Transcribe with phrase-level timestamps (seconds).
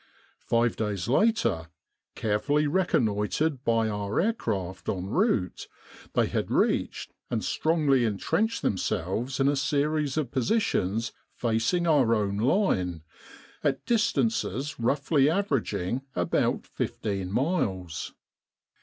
[0.47, 1.67] Five days later,
[2.15, 5.67] carefully reconnoitred by our aircraft en route,
[6.15, 12.37] they had reached and strongly entrenched themselves in a series of positions facing our own
[12.37, 13.03] line,
[13.63, 18.15] at distances roughly averaging about fifteen miles.